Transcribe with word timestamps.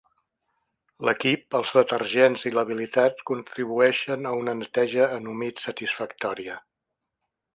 L'equip, 1.07 1.43
els 1.59 1.73
detergents 1.79 2.45
i 2.51 2.53
l'habilitat 2.55 3.21
contribueixen 3.31 4.29
a 4.31 4.33
una 4.39 4.57
neteja 4.63 5.11
en 5.19 5.31
humit 5.35 5.63
satisfactòria. 5.67 6.57